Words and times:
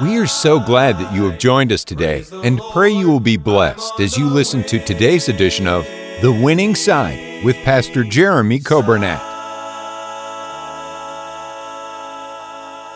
We 0.00 0.16
are 0.18 0.28
so 0.28 0.60
glad 0.60 0.96
that 0.98 1.12
you 1.12 1.28
have 1.28 1.40
joined 1.40 1.72
us 1.72 1.82
today 1.82 2.24
and 2.44 2.60
pray 2.72 2.92
you 2.92 3.08
will 3.08 3.18
be 3.18 3.36
blessed 3.36 3.98
as 3.98 4.16
you 4.16 4.28
listen 4.28 4.62
to 4.62 4.78
today's 4.78 5.28
edition 5.28 5.66
of 5.66 5.84
The 6.22 6.30
Winning 6.30 6.76
Side 6.76 7.44
with 7.44 7.56
Pastor 7.64 8.04
Jeremy 8.04 8.60
Coburnett. 8.60 9.20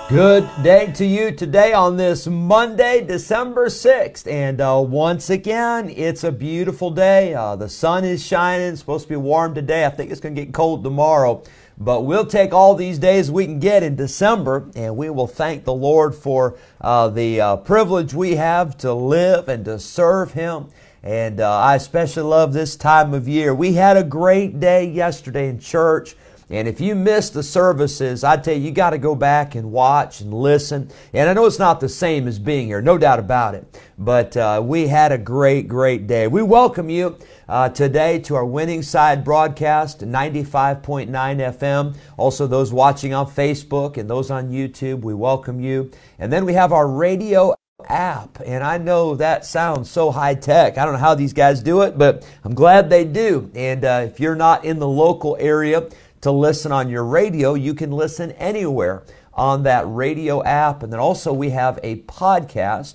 Good 0.09 0.49
day 0.63 0.93
to 0.93 1.05
you 1.05 1.33
today 1.33 1.73
on 1.73 1.97
this 1.97 2.29
Monday, 2.29 3.05
December 3.05 3.67
6th. 3.67 4.31
And 4.31 4.61
uh, 4.61 4.85
once 4.87 5.29
again, 5.29 5.91
it's 5.91 6.23
a 6.23 6.31
beautiful 6.31 6.93
day. 6.93 7.35
Uh, 7.35 7.57
the 7.57 7.69
sun 7.69 8.05
is 8.05 8.25
shining. 8.25 8.69
It's 8.69 8.79
supposed 8.79 9.07
to 9.07 9.09
be 9.09 9.17
warm 9.17 9.57
today. 9.57 9.87
I 9.87 9.91
think 9.91 10.13
it's 10.13 10.21
going 10.21 10.37
to 10.37 10.45
get 10.45 10.55
cold 10.55 10.85
tomorrow. 10.85 11.43
But 11.79 12.03
we'll 12.03 12.27
take 12.27 12.53
all 12.53 12.75
these 12.75 12.99
days 12.99 13.31
we 13.31 13.47
can 13.47 13.59
get 13.59 13.83
in 13.83 13.97
December, 13.97 14.71
and 14.75 14.97
we 14.97 15.11
will 15.11 15.27
thank 15.27 15.65
the 15.65 15.75
Lord 15.75 16.15
for 16.15 16.57
uh, 16.81 17.09
the 17.09 17.41
uh, 17.41 17.57
privilege 17.57 18.15
we 18.15 18.37
have 18.37 18.77
to 18.79 18.93
live 18.93 19.49
and 19.49 19.65
to 19.65 19.79
serve 19.79 20.33
Him. 20.33 20.67
And 21.03 21.41
uh, 21.41 21.59
I 21.59 21.75
especially 21.77 22.23
love 22.23 22.53
this 22.53 22.77
time 22.77 23.15
of 23.15 23.27
year. 23.27 23.55
We 23.55 23.73
had 23.73 23.97
a 23.97 24.05
great 24.05 24.61
day 24.61 24.85
yesterday 24.85 25.49
in 25.49 25.59
church. 25.59 26.15
And 26.53 26.69
if 26.69 26.83
you 26.83 26.95
missed 26.95 27.33
the 27.33 27.43
services, 27.43 28.23
I 28.23 28.37
tell 28.37 28.53
you, 28.53 28.61
you 28.61 28.73
got 28.73 28.91
to 28.91 28.99
go 28.99 29.15
back 29.15 29.55
and 29.55 29.73
watch 29.73 30.21
and 30.21 30.35
listen. 30.35 30.91
And 31.15 31.31
I 31.31 31.33
know 31.33 31.47
it's 31.47 31.59
not 31.59 31.81
the 31.81 31.89
same 31.89 32.29
as 32.29 32.39
being 32.39 32.67
here, 32.67 32.83
no 32.83 32.99
doubt 32.99 33.19
about 33.19 33.55
it. 33.55 33.81
But 33.97 34.37
uh, 34.37 34.61
we 34.63 34.87
had 34.87 35.13
a 35.13 35.19
great, 35.19 35.67
great 35.67 36.07
day. 36.07 36.27
We 36.27 36.43
welcome 36.43 36.91
you 36.91 37.17
uh, 37.49 37.71
today 37.71 38.19
to 38.21 38.35
our 38.35 38.45
winning 38.45 38.83
side 38.83 39.25
broadcast, 39.25 40.01
95.9 40.01 41.09
FM. 41.09 41.97
Also, 42.19 42.47
those 42.47 42.71
watching 42.71 43.15
on 43.15 43.29
Facebook 43.29 43.97
and 43.97 44.11
those 44.11 44.31
on 44.31 44.51
YouTube, 44.51 45.01
we 45.01 45.15
welcome 45.15 45.59
you. 45.59 45.91
And 46.19 46.31
then 46.31 46.45
we 46.45 46.53
have 46.53 46.71
our 46.71 46.87
radio 46.87 47.55
app. 47.89 48.41
And 48.45 48.63
I 48.63 48.77
know 48.77 49.17
that 49.17 49.47
sounds 49.47 49.91
so 49.91 50.11
high 50.11 50.35
tech. 50.35 50.77
I 50.77 50.85
don't 50.85 50.95
know 50.95 51.01
how 51.01 51.15
these 51.15 51.33
guys 51.33 51.63
do 51.63 51.81
it, 51.81 51.97
but 51.97 52.29
I'm 52.45 52.55
glad 52.55 52.91
they 52.91 53.07
do. 53.07 53.51
And 53.55 53.87
uh, 53.87 54.03
if 54.07 54.21
you're 54.21 54.37
not 54.37 54.67
in 54.67 54.79
the 54.79 54.89
local 54.89 55.37
area 55.41 55.89
to 56.23 56.31
listen 56.31 56.73
on 56.73 56.89
your 56.89 57.05
radio, 57.05 57.55
you 57.55 57.75
can 57.75 57.93
listen 57.93 58.33
anywhere 58.33 59.05
on 59.35 59.63
that 59.65 59.85
radio 59.87 60.43
app. 60.43 60.83
And 60.83 60.93
then 60.93 61.01
also, 61.01 61.33
we 61.33 61.51
have 61.51 61.79
a 61.83 61.97
podcast 62.03 62.95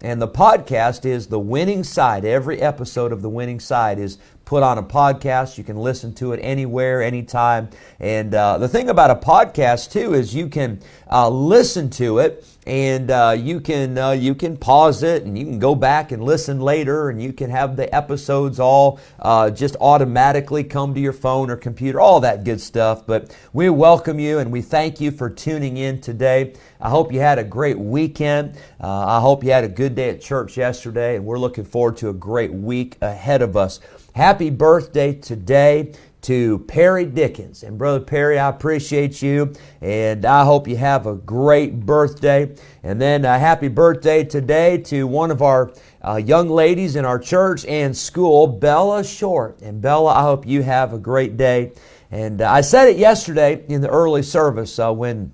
and 0.00 0.22
the 0.22 0.28
podcast 0.28 1.04
is 1.04 1.26
The 1.26 1.40
Winning 1.40 1.82
Side. 1.82 2.24
Every 2.24 2.60
episode 2.60 3.10
of 3.10 3.20
The 3.20 3.28
Winning 3.28 3.58
Side 3.58 3.98
is 3.98 4.18
put 4.44 4.62
on 4.62 4.78
a 4.78 4.82
podcast. 4.82 5.58
You 5.58 5.64
can 5.64 5.76
listen 5.76 6.14
to 6.14 6.32
it 6.32 6.38
anywhere, 6.38 7.02
anytime. 7.02 7.68
And 7.98 8.32
uh, 8.32 8.58
the 8.58 8.68
thing 8.68 8.90
about 8.90 9.10
a 9.10 9.16
podcast, 9.16 9.90
too, 9.90 10.14
is 10.14 10.32
you 10.32 10.48
can 10.48 10.80
uh, 11.10 11.28
listen 11.28 11.90
to 11.90 12.18
it 12.18 12.46
and 12.68 13.10
uh, 13.10 13.34
you 13.36 13.60
can 13.60 13.96
uh, 13.96 14.10
you 14.10 14.34
can 14.34 14.54
pause 14.54 15.02
it 15.02 15.24
and 15.24 15.38
you 15.38 15.46
can 15.46 15.58
go 15.58 15.74
back 15.74 16.12
and 16.12 16.22
listen 16.22 16.60
later 16.60 17.08
and 17.08 17.20
you 17.20 17.32
can 17.32 17.48
have 17.48 17.76
the 17.76 17.92
episodes 17.94 18.60
all 18.60 19.00
uh, 19.20 19.48
just 19.48 19.74
automatically 19.80 20.62
come 20.62 20.92
to 20.92 21.00
your 21.00 21.14
phone 21.14 21.48
or 21.48 21.56
computer 21.56 21.98
all 21.98 22.20
that 22.20 22.44
good 22.44 22.60
stuff. 22.60 23.06
But 23.06 23.34
we 23.54 23.70
welcome 23.70 24.20
you 24.20 24.38
and 24.38 24.52
we 24.52 24.60
thank 24.60 25.00
you 25.00 25.10
for 25.10 25.30
tuning 25.30 25.78
in 25.78 26.02
today. 26.02 26.52
I 26.78 26.90
hope 26.90 27.10
you 27.10 27.20
had 27.20 27.38
a 27.38 27.44
great 27.44 27.78
weekend. 27.78 28.58
Uh, 28.80 29.06
i 29.06 29.20
hope 29.20 29.42
you 29.42 29.50
had 29.50 29.64
a 29.64 29.68
good 29.68 29.94
day 29.94 30.10
at 30.10 30.20
church 30.20 30.58
yesterday 30.58 31.16
and 31.16 31.24
we're 31.24 31.38
looking 31.38 31.64
forward 31.64 31.96
to 31.98 32.10
a 32.10 32.14
great 32.14 32.52
week 32.52 32.98
ahead 33.00 33.40
of 33.40 33.56
us. 33.56 33.80
Happy 34.14 34.50
birthday 34.50 35.14
today 35.14 35.94
to 36.28 36.58
Perry 36.68 37.06
Dickens. 37.06 37.62
And 37.62 37.78
Brother 37.78 38.00
Perry, 38.00 38.38
I 38.38 38.50
appreciate 38.50 39.22
you, 39.22 39.54
and 39.80 40.26
I 40.26 40.44
hope 40.44 40.68
you 40.68 40.76
have 40.76 41.06
a 41.06 41.14
great 41.14 41.80
birthday. 41.80 42.54
And 42.82 43.00
then 43.00 43.24
a 43.24 43.38
happy 43.38 43.68
birthday 43.68 44.24
today 44.24 44.76
to 44.82 45.06
one 45.06 45.30
of 45.30 45.40
our 45.40 45.72
uh, 46.06 46.16
young 46.16 46.50
ladies 46.50 46.96
in 46.96 47.06
our 47.06 47.18
church 47.18 47.64
and 47.64 47.96
school, 47.96 48.46
Bella 48.46 49.04
Short. 49.04 49.62
And 49.62 49.80
Bella, 49.80 50.12
I 50.12 50.20
hope 50.20 50.46
you 50.46 50.62
have 50.62 50.92
a 50.92 50.98
great 50.98 51.38
day. 51.38 51.72
And 52.10 52.42
uh, 52.42 52.52
I 52.52 52.60
said 52.60 52.88
it 52.88 52.98
yesterday 52.98 53.64
in 53.66 53.80
the 53.80 53.88
early 53.88 54.22
service 54.22 54.78
uh, 54.78 54.92
when 54.92 55.32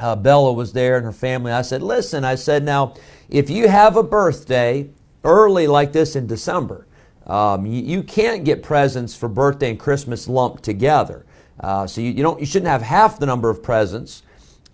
uh, 0.00 0.16
Bella 0.16 0.52
was 0.52 0.72
there 0.72 0.96
and 0.96 1.06
her 1.06 1.12
family. 1.12 1.52
I 1.52 1.62
said, 1.62 1.80
listen, 1.80 2.24
I 2.24 2.34
said, 2.34 2.64
now, 2.64 2.94
if 3.30 3.50
you 3.50 3.68
have 3.68 3.96
a 3.96 4.02
birthday 4.02 4.90
early 5.22 5.68
like 5.68 5.92
this 5.92 6.16
in 6.16 6.26
December, 6.26 6.87
um, 7.28 7.66
you, 7.66 7.82
you, 7.82 8.02
can't 8.02 8.44
get 8.44 8.62
presents 8.62 9.14
for 9.14 9.28
birthday 9.28 9.70
and 9.70 9.78
Christmas 9.78 10.28
lumped 10.28 10.62
together. 10.62 11.26
Uh, 11.60 11.86
so 11.86 12.00
you, 12.00 12.10
you, 12.12 12.22
don't, 12.22 12.40
you 12.40 12.46
shouldn't 12.46 12.70
have 12.70 12.82
half 12.82 13.18
the 13.18 13.26
number 13.26 13.50
of 13.50 13.62
presents, 13.62 14.22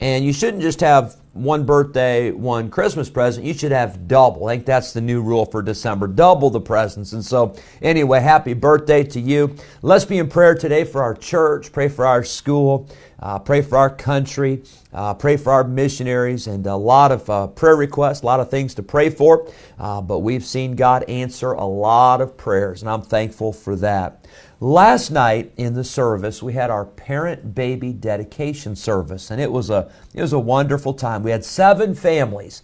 and 0.01 0.25
you 0.25 0.33
shouldn't 0.33 0.63
just 0.63 0.81
have 0.81 1.17
one 1.34 1.67
birthday, 1.67 2.31
one 2.31 2.71
Christmas 2.71 3.11
present. 3.11 3.45
You 3.45 3.55
should 3.55 3.72
have 3.72 4.06
double. 4.06 4.47
I 4.47 4.55
think 4.55 4.67
that's 4.67 4.93
the 4.93 5.00
new 5.00 5.21
rule 5.21 5.45
for 5.45 5.62
December. 5.62 6.06
Double 6.06 6.49
the 6.49 6.61
presents. 6.61 7.12
And 7.12 7.25
so, 7.25 7.56
anyway, 7.83 8.21
happy 8.21 8.55
birthday 8.55 9.03
to 9.05 9.21
you. 9.21 9.56
Let's 9.83 10.05
be 10.05 10.19
in 10.19 10.28
prayer 10.28 10.55
today 10.55 10.84
for 10.84 11.03
our 11.03 11.15
church. 11.15 11.73
Pray 11.73 11.89
for 11.89 12.06
our 12.06 12.23
school. 12.23 12.89
Uh, 13.19 13.39
pray 13.39 13.62
for 13.62 13.78
our 13.78 13.91
country. 13.91 14.62
Uh, 14.93 15.12
pray 15.15 15.37
for 15.37 15.53
our 15.53 15.65
missionaries. 15.65 16.47
And 16.47 16.65
a 16.67 16.77
lot 16.77 17.11
of 17.11 17.28
uh, 17.28 17.49
prayer 17.49 17.77
requests, 17.77 18.23
a 18.23 18.27
lot 18.27 18.39
of 18.39 18.49
things 18.49 18.75
to 18.77 18.83
pray 18.84 19.11
for. 19.11 19.50
Uh, 19.78 20.00
but 20.00 20.21
we've 20.21 20.44
seen 20.44 20.77
God 20.77 21.03
answer 21.05 21.53
a 21.53 21.65
lot 21.65 22.21
of 22.21 22.37
prayers, 22.37 22.83
and 22.83 22.91
I'm 22.91 23.03
thankful 23.03 23.53
for 23.53 23.75
that. 23.77 24.27
Last 24.65 25.11
night 25.11 25.53
in 25.59 25.75
the 25.75 25.85
service, 25.85 26.43
we 26.43 26.55
had 26.55 26.71
our 26.71 26.87
parent 26.87 27.55
baby 27.55 27.93
dedication 27.93 28.75
service, 28.77 29.31
and 29.31 29.39
it 29.39 29.53
was 29.53 29.69
a, 29.69 29.93
it 30.15 30.23
was 30.23 30.33
a 30.33 30.39
wonderful 30.39 30.95
time. 30.95 31.23
We 31.23 31.33
had 31.33 31.45
seven 31.45 31.95
families 31.95 32.63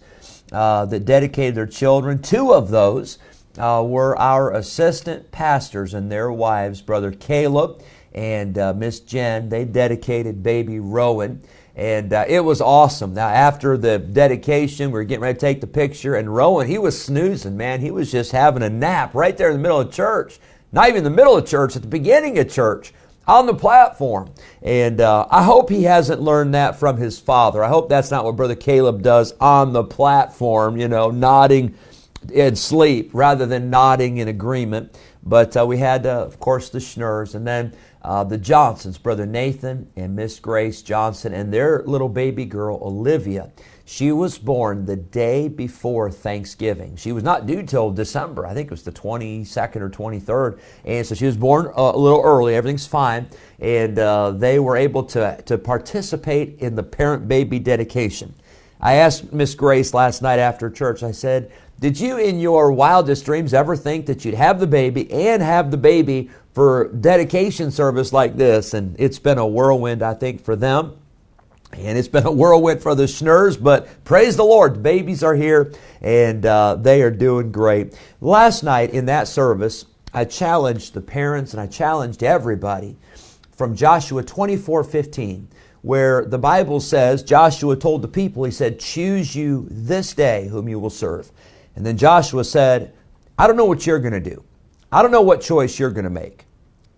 uh, 0.51 0.87
that 0.87 1.05
dedicated 1.05 1.53
their 1.53 1.67
children. 1.67 2.19
Two 2.19 2.55
of 2.55 2.71
those 2.71 3.19
uh, 3.59 3.83
were 3.85 4.17
our 4.17 4.51
assistant 4.51 5.31
pastors 5.31 5.93
and 5.93 6.11
their 6.11 6.31
wives, 6.31 6.81
Brother 6.81 7.11
Caleb 7.11 7.83
and 8.15 8.57
uh, 8.57 8.73
Miss 8.73 8.99
Jen. 8.99 9.49
They 9.49 9.63
dedicated 9.63 10.41
baby 10.41 10.79
Rowan. 10.79 11.43
And 11.75 12.13
uh, 12.13 12.25
it 12.27 12.39
was 12.39 12.61
awesome. 12.61 13.13
Now, 13.13 13.27
after 13.27 13.77
the 13.77 13.99
dedication, 13.99 14.87
we 14.87 14.93
were 14.93 15.03
getting 15.03 15.21
ready 15.21 15.35
to 15.35 15.39
take 15.39 15.61
the 15.61 15.67
picture, 15.67 16.15
and 16.15 16.33
Rowan, 16.33 16.65
he 16.65 16.79
was 16.79 16.99
snoozing, 16.99 17.55
man. 17.55 17.79
He 17.79 17.91
was 17.91 18.11
just 18.11 18.31
having 18.31 18.63
a 18.63 18.69
nap 18.71 19.13
right 19.13 19.37
there 19.37 19.51
in 19.51 19.57
the 19.57 19.61
middle 19.61 19.79
of 19.79 19.91
church 19.93 20.39
not 20.71 20.89
even 20.89 21.03
the 21.03 21.09
middle 21.09 21.37
of 21.37 21.45
church, 21.45 21.75
at 21.75 21.81
the 21.81 21.87
beginning 21.87 22.37
of 22.39 22.49
church, 22.49 22.93
on 23.27 23.45
the 23.45 23.53
platform. 23.53 24.29
And 24.61 24.99
uh, 24.99 25.27
I 25.29 25.43
hope 25.43 25.69
he 25.69 25.83
hasn't 25.83 26.21
learned 26.21 26.53
that 26.53 26.79
from 26.79 26.97
his 26.97 27.19
father. 27.19 27.63
I 27.63 27.69
hope 27.69 27.89
that's 27.89 28.11
not 28.11 28.25
what 28.25 28.35
Brother 28.35 28.55
Caleb 28.55 29.01
does 29.01 29.33
on 29.39 29.73
the 29.73 29.83
platform, 29.83 30.77
you 30.77 30.87
know, 30.87 31.11
nodding 31.11 31.75
in 32.31 32.55
sleep 32.55 33.11
rather 33.13 33.45
than 33.45 33.69
nodding 33.69 34.17
in 34.17 34.27
agreement. 34.27 34.97
But 35.23 35.55
uh, 35.55 35.65
we 35.65 35.77
had, 35.77 36.05
uh, 36.05 36.25
of 36.25 36.39
course, 36.39 36.69
the 36.69 36.79
Schnurs, 36.79 37.35
and 37.35 37.45
then 37.45 37.73
uh, 38.01 38.23
the 38.23 38.37
Johnsons, 38.37 38.97
Brother 38.97 39.25
Nathan 39.25 39.91
and 39.95 40.15
Miss 40.15 40.39
Grace 40.39 40.81
Johnson, 40.81 41.33
and 41.33 41.53
their 41.53 41.83
little 41.85 42.09
baby 42.09 42.45
girl, 42.45 42.79
Olivia. 42.81 43.51
She 43.91 44.13
was 44.13 44.37
born 44.37 44.85
the 44.85 44.95
day 44.95 45.49
before 45.49 46.09
Thanksgiving. 46.09 46.95
She 46.95 47.11
was 47.11 47.25
not 47.25 47.45
due 47.45 47.61
till 47.61 47.91
December. 47.91 48.47
I 48.47 48.53
think 48.53 48.67
it 48.67 48.71
was 48.71 48.83
the 48.83 48.91
22nd 48.93 49.81
or 49.81 49.89
23rd. 49.89 50.59
And 50.85 51.05
so 51.05 51.13
she 51.13 51.25
was 51.25 51.35
born 51.35 51.65
uh, 51.77 51.91
a 51.93 51.97
little 51.97 52.21
early. 52.21 52.55
Everything's 52.55 52.87
fine. 52.87 53.27
And 53.59 53.99
uh, 53.99 54.31
they 54.31 54.59
were 54.59 54.77
able 54.77 55.03
to, 55.07 55.41
to 55.45 55.57
participate 55.57 56.59
in 56.59 56.73
the 56.73 56.83
parent 56.83 57.27
baby 57.27 57.59
dedication. 57.59 58.33
I 58.79 58.93
asked 58.93 59.33
Miss 59.33 59.55
Grace 59.55 59.93
last 59.93 60.21
night 60.21 60.39
after 60.39 60.69
church, 60.69 61.03
I 61.03 61.11
said, 61.11 61.51
Did 61.81 61.99
you 61.99 62.17
in 62.17 62.39
your 62.39 62.71
wildest 62.71 63.25
dreams 63.25 63.53
ever 63.53 63.75
think 63.75 64.05
that 64.05 64.23
you'd 64.23 64.35
have 64.35 64.61
the 64.61 64.67
baby 64.67 65.11
and 65.11 65.43
have 65.43 65.69
the 65.69 65.75
baby 65.75 66.29
for 66.53 66.87
dedication 66.93 67.71
service 67.71 68.13
like 68.13 68.37
this? 68.37 68.73
And 68.73 68.95
it's 68.97 69.19
been 69.19 69.37
a 69.37 69.45
whirlwind, 69.45 70.01
I 70.01 70.13
think, 70.13 70.41
for 70.41 70.55
them. 70.55 70.97
And 71.73 71.97
it's 71.97 72.07
been 72.07 72.25
a 72.25 72.31
whirlwind 72.31 72.81
for 72.81 72.95
the 72.95 73.07
Schnurs, 73.07 73.61
but 73.61 74.03
praise 74.03 74.35
the 74.35 74.43
Lord, 74.43 74.75
the 74.75 74.79
babies 74.79 75.23
are 75.23 75.35
here 75.35 75.73
and 76.01 76.45
uh, 76.45 76.75
they 76.75 77.01
are 77.01 77.11
doing 77.11 77.51
great. 77.51 77.97
Last 78.19 78.63
night 78.63 78.91
in 78.91 79.05
that 79.05 79.27
service, 79.27 79.85
I 80.13 80.25
challenged 80.25 80.93
the 80.93 81.01
parents 81.01 81.53
and 81.53 81.61
I 81.61 81.67
challenged 81.67 82.23
everybody 82.23 82.97
from 83.51 83.75
Joshua 83.75 84.23
24 84.23 84.83
15, 84.83 85.47
where 85.83 86.25
the 86.25 86.37
Bible 86.37 86.79
says, 86.79 87.23
Joshua 87.23 87.75
told 87.75 88.01
the 88.01 88.07
people, 88.07 88.43
he 88.43 88.51
said, 88.51 88.79
Choose 88.79 89.35
you 89.35 89.67
this 89.69 90.13
day 90.13 90.47
whom 90.47 90.67
you 90.67 90.79
will 90.79 90.89
serve. 90.89 91.31
And 91.75 91.85
then 91.85 91.97
Joshua 91.97 92.43
said, 92.43 92.93
I 93.37 93.47
don't 93.47 93.55
know 93.55 93.65
what 93.65 93.85
you're 93.85 93.99
going 93.99 94.13
to 94.13 94.19
do. 94.19 94.43
I 94.91 95.01
don't 95.01 95.11
know 95.11 95.21
what 95.21 95.41
choice 95.41 95.79
you're 95.79 95.91
going 95.91 96.03
to 96.03 96.09
make. 96.09 96.45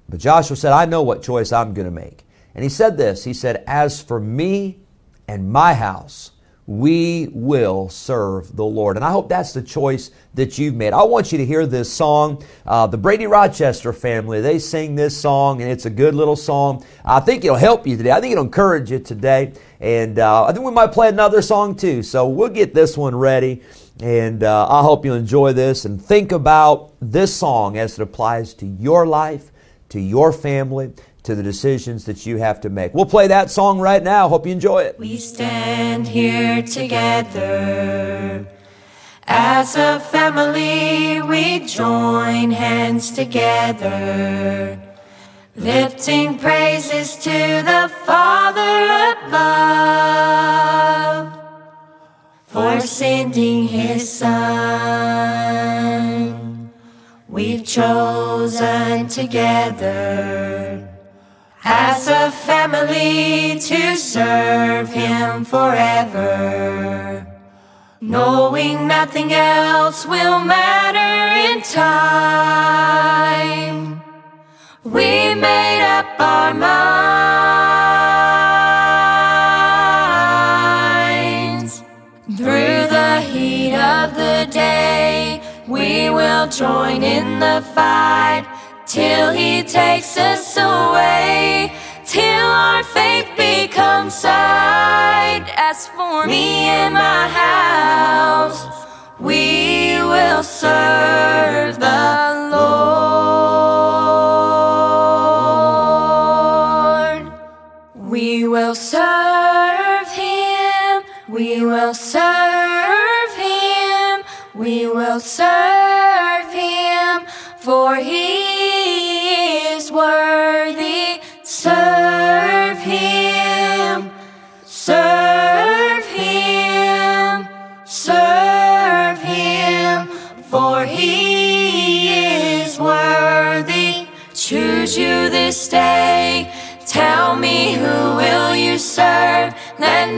But 0.10 0.20
Joshua 0.20 0.58
said, 0.58 0.74
I 0.74 0.86
know 0.86 1.04
what 1.04 1.22
choice 1.22 1.52
I'm 1.52 1.74
going 1.74 1.86
to 1.86 1.92
make. 1.92 2.23
And 2.56 2.64
he 2.64 2.70
said 2.70 2.98
this 2.98 3.24
He 3.24 3.34
said, 3.34 3.64
As 3.68 4.02
for 4.02 4.20
me 4.20 4.80
and 5.28 5.52
my 5.52 5.74
house, 5.74 6.32
we 6.66 7.28
will 7.34 7.90
serve 7.90 8.56
the 8.56 8.64
Lord. 8.64 8.96
And 8.96 9.04
I 9.04 9.12
hope 9.12 9.28
that's 9.28 9.52
the 9.52 9.62
choice 9.62 10.12
that 10.34 10.58
you've 10.58 10.76
made. 10.76 10.94
I 10.94 11.04
want 11.04 11.32
you 11.32 11.38
to 11.38 11.46
hear 11.46 11.66
this 11.66 11.92
song. 11.92 12.44
Uh, 12.66 12.88
the 12.88 12.98
Brady 12.98 13.28
Rochester 13.28 13.92
family, 13.92 14.40
they 14.40 14.60
sing 14.60 14.96
this 14.96 15.16
song, 15.16 15.62
and 15.62 15.70
it's 15.70 15.86
a 15.86 15.90
good 15.90 16.16
little 16.16 16.38
song. 16.38 16.86
I 17.04 17.20
think 17.20 17.44
it'll 17.44 17.58
help 17.58 17.86
you 17.86 17.98
today. 17.98 18.12
I 18.12 18.22
think 18.22 18.32
it'll 18.32 18.46
encourage 18.46 18.92
you 18.92 19.00
today. 19.00 19.54
And 19.82 20.20
uh, 20.20 20.46
I 20.46 20.54
think 20.54 20.66
we 20.66 20.72
might 20.72 20.94
play 20.94 21.10
another 21.10 21.42
song 21.42 21.76
too. 21.76 22.02
So 22.02 22.28
we'll 22.28 22.50
get 22.50 22.74
this 22.74 22.98
one 22.98 23.16
ready. 23.16 23.62
And 24.00 24.44
uh, 24.44 24.68
I 24.70 24.82
hope 24.82 25.06
you 25.06 25.14
enjoy 25.14 25.54
this 25.54 25.86
and 25.86 26.04
think 26.04 26.32
about 26.32 26.94
this 27.02 27.36
song 27.36 27.78
as 27.78 28.00
it 28.00 28.02
applies 28.02 28.54
to 28.56 28.66
your 28.66 29.06
life, 29.06 29.52
to 29.90 30.00
your 30.00 30.32
family, 30.32 30.94
to 31.24 31.36
the 31.36 31.44
decisions 31.44 32.06
that 32.06 32.26
you 32.26 32.38
have 32.38 32.62
to 32.62 32.70
make. 32.70 32.94
We'll 32.94 33.06
play 33.06 33.28
that 33.28 33.50
song 33.50 33.80
right 33.80 34.04
now. 34.04 34.28
Hope 34.30 34.46
you 34.46 34.52
enjoy 34.52 34.84
it. 34.84 35.00
We 35.00 35.18
stand 35.18 36.08
here 36.08 36.62
together. 36.62 38.46
As 39.26 39.76
a 39.78 40.00
family, 40.02 41.22
we 41.22 41.66
join 41.66 42.52
hands 42.52 43.12
together, 43.12 44.78
lifting 45.56 46.38
praises 46.38 47.16
to 47.16 47.30
the 47.64 47.90
Father 48.06 49.16
above 49.28 49.74
for 52.48 52.82
sending 52.82 53.70
His 53.70 54.12
Son. 54.12 54.34
We've 57.30 57.66
chosen 57.66 59.08
together 59.08 60.63
as 61.64 62.08
a 62.08 62.30
family 62.32 63.58
to 63.60 63.96
serve 63.96 64.90
Him 64.90 65.46
forever, 65.46 67.26
knowing 68.02 68.88
nothing 68.88 69.32
else 69.32 70.06
will 70.06 70.40
matter 70.40 71.00
in 71.50 71.62
time. 71.62 72.84
We 74.84 75.34
made 75.36 75.82
up 76.00 76.20
our 76.20 76.54
minds 76.54 76.74
through 82.36 82.88
the 82.98 83.22
heat 83.22 83.76
of 83.76 84.16
the 84.16 84.48
day. 84.52 85.42
We 85.68 86.10
will 86.10 86.48
join 86.50 87.04
in 87.04 87.40
the 87.40 87.62
fight 87.74 88.46
till 88.94 89.32
he 89.32 89.64
takes 89.64 90.18
us 90.18 90.56
away, 90.56 91.74
till 92.06 92.46
our 92.46 92.84
faith 92.84 93.28
becomes 93.36 94.14
sight. 94.14 95.44
As 95.58 95.88
for 95.88 96.28
me 96.28 96.66
and 96.70 96.94
my 96.94 97.28
house, 97.28 98.68
we 99.20 99.98
will 99.98 100.44
serve 100.44 101.80
the 101.80 102.50
Lord. 102.54 102.94
We 107.96 108.48
will 108.48 108.76
serve 108.76 110.08
him, 110.10 111.04
we 111.30 111.66
will 111.66 111.96
serve 111.96 113.34
him, 113.50 114.24
we 114.54 114.86
will 114.86 115.20
serve 115.20 116.54
him, 116.54 117.26
for 117.58 117.96
he 117.96 118.33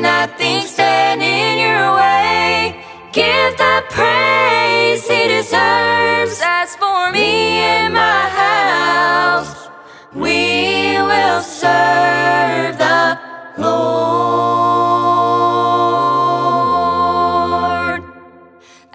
nothing 0.01 0.61
stand 0.61 1.21
in 1.21 1.57
your 1.59 1.95
way. 1.95 2.83
Give 3.11 3.57
the 3.57 3.83
praise 3.89 5.07
he 5.07 5.27
deserves. 5.27 6.41
As 6.43 6.75
for 6.75 7.11
me 7.11 7.59
and 7.59 7.93
my 7.93 8.29
house, 8.43 9.69
we 10.13 10.97
will 10.97 11.41
serve 11.41 12.77
the 12.77 13.19
Lord. 13.57 13.95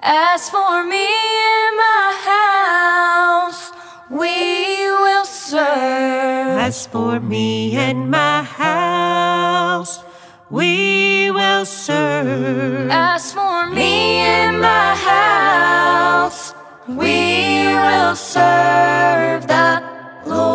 As 0.03 0.49
for 0.49 0.83
me 0.83 1.07
and 1.07 1.77
my 1.77 2.13
house, 2.31 3.71
we 4.09 4.91
will 5.03 5.25
serve. 5.25 6.59
As 6.59 6.85
for 6.87 7.19
me 7.19 7.75
and 7.75 8.09
my 8.11 8.43
house, 8.43 10.03
we 10.51 11.31
will 11.31 11.65
serve. 11.65 12.89
As 12.91 13.31
for 13.31 13.67
me 13.67 14.17
and 14.17 14.59
my 14.59 14.95
house, 14.95 16.53
we 16.87 17.67
will 17.67 18.15
serve 18.17 19.47
the 19.47 19.81
Lord. 20.25 20.51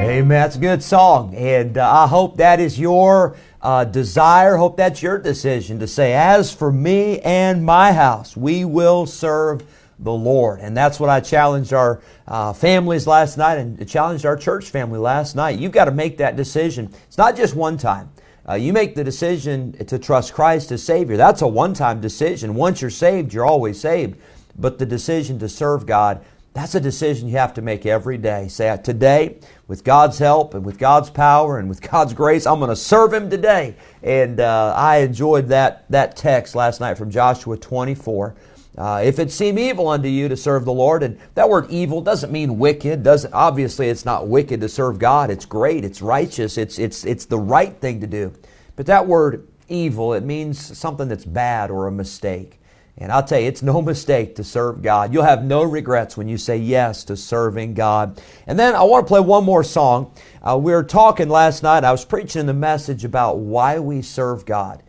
Amen. 0.00 0.28
That's 0.28 0.56
a 0.56 0.60
good 0.60 0.82
song. 0.82 1.34
And 1.34 1.76
uh, 1.76 2.04
I 2.04 2.06
hope 2.06 2.38
that 2.38 2.60
is 2.60 2.78
your 2.78 3.36
uh, 3.60 3.84
desire. 3.84 4.56
Hope 4.56 4.78
that's 4.78 5.02
your 5.02 5.18
decision 5.18 5.78
to 5.80 5.86
say, 5.86 6.14
as 6.14 6.50
for 6.50 6.72
me 6.72 7.20
and 7.20 7.62
my 7.62 7.92
house, 7.92 8.34
we 8.34 8.64
will 8.64 9.04
serve 9.04 9.62
the 9.98 10.12
Lord. 10.12 10.60
And 10.60 10.76
that's 10.76 11.00
what 11.00 11.10
I 11.10 11.20
challenged 11.20 11.72
our 11.72 12.00
uh, 12.26 12.52
families 12.52 13.06
last 13.06 13.36
night 13.36 13.58
and 13.58 13.88
challenged 13.88 14.24
our 14.24 14.36
church 14.36 14.70
family 14.70 14.98
last 14.98 15.34
night. 15.34 15.58
You've 15.58 15.72
got 15.72 15.86
to 15.86 15.90
make 15.90 16.18
that 16.18 16.36
decision. 16.36 16.90
It's 17.06 17.18
not 17.18 17.36
just 17.36 17.54
one 17.54 17.76
time. 17.76 18.10
Uh, 18.48 18.54
you 18.54 18.72
make 18.72 18.94
the 18.94 19.04
decision 19.04 19.72
to 19.86 19.98
trust 19.98 20.32
Christ 20.32 20.72
as 20.72 20.82
Savior. 20.82 21.16
That's 21.16 21.42
a 21.42 21.48
one 21.48 21.74
time 21.74 22.00
decision. 22.00 22.54
Once 22.54 22.80
you're 22.80 22.90
saved, 22.90 23.34
you're 23.34 23.44
always 23.44 23.78
saved. 23.78 24.18
But 24.58 24.78
the 24.78 24.86
decision 24.86 25.38
to 25.40 25.48
serve 25.48 25.84
God, 25.84 26.24
that's 26.54 26.74
a 26.74 26.80
decision 26.80 27.28
you 27.28 27.36
have 27.36 27.54
to 27.54 27.62
make 27.62 27.84
every 27.84 28.16
day. 28.16 28.48
Say, 28.48 28.76
today, 28.82 29.38
with 29.66 29.84
God's 29.84 30.18
help 30.18 30.54
and 30.54 30.64
with 30.64 30.78
God's 30.78 31.10
power 31.10 31.58
and 31.58 31.68
with 31.68 31.82
God's 31.90 32.14
grace, 32.14 32.46
I'm 32.46 32.58
going 32.58 32.70
to 32.70 32.76
serve 32.76 33.12
Him 33.12 33.28
today. 33.28 33.76
And 34.02 34.40
uh, 34.40 34.72
I 34.74 34.98
enjoyed 34.98 35.48
that, 35.48 35.84
that 35.90 36.16
text 36.16 36.54
last 36.54 36.80
night 36.80 36.96
from 36.96 37.10
Joshua 37.10 37.56
24. 37.58 38.34
Uh, 38.78 39.02
if 39.04 39.18
it 39.18 39.32
seem 39.32 39.58
evil 39.58 39.88
unto 39.88 40.08
you 40.08 40.28
to 40.28 40.36
serve 40.36 40.64
the 40.64 40.72
Lord, 40.72 41.02
and 41.02 41.18
that 41.34 41.48
word 41.48 41.68
evil 41.68 42.00
doesn't 42.00 42.30
mean 42.30 42.60
wicked. 42.60 43.02
Doesn't 43.02 43.34
obviously 43.34 43.88
it's 43.88 44.04
not 44.04 44.28
wicked 44.28 44.60
to 44.60 44.68
serve 44.68 45.00
God. 45.00 45.30
It's 45.30 45.44
great. 45.44 45.84
It's 45.84 46.00
righteous. 46.00 46.56
It's 46.56 46.78
it's 46.78 47.04
it's 47.04 47.24
the 47.24 47.40
right 47.40 47.76
thing 47.80 48.00
to 48.00 48.06
do. 48.06 48.32
But 48.76 48.86
that 48.86 49.04
word 49.04 49.48
evil 49.68 50.14
it 50.14 50.22
means 50.22 50.78
something 50.78 51.08
that's 51.08 51.24
bad 51.24 51.72
or 51.72 51.88
a 51.88 51.92
mistake. 51.92 52.60
And 53.00 53.10
I'll 53.10 53.22
tell 53.24 53.40
you, 53.40 53.48
it's 53.48 53.62
no 53.62 53.82
mistake 53.92 54.36
to 54.36 54.44
serve 54.44 54.80
God. 54.80 55.12
You'll 55.12 55.24
have 55.24 55.42
no 55.42 55.64
regrets 55.64 56.16
when 56.16 56.28
you 56.28 56.38
say 56.38 56.56
yes 56.56 57.02
to 57.04 57.16
serving 57.16 57.74
God. 57.74 58.22
And 58.46 58.56
then 58.56 58.76
I 58.76 58.84
want 58.84 59.06
to 59.06 59.08
play 59.08 59.20
one 59.20 59.44
more 59.44 59.64
song. 59.64 60.14
Uh, 60.40 60.56
we 60.56 60.70
were 60.70 60.84
talking 60.84 61.28
last 61.28 61.64
night. 61.64 61.82
I 61.82 61.90
was 61.90 62.04
preaching 62.04 62.46
the 62.46 62.54
message 62.54 63.04
about 63.04 63.38
why 63.38 63.80
we 63.80 64.02
serve 64.02 64.46
God. 64.46 64.84